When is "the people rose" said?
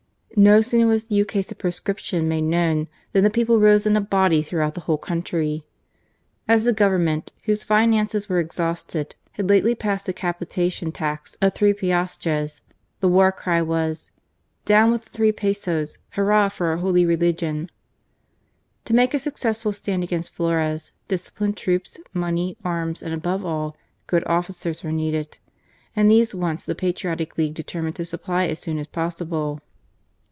3.25-3.85